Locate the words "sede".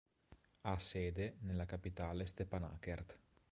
0.79-1.35